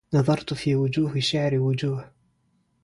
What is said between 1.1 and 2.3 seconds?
شعري وجوه